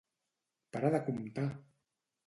Para 0.73 0.89
de 0.95 1.03
comptar! 1.11 1.49